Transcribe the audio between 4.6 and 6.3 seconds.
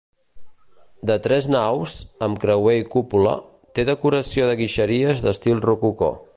guixeries d'estil rococó.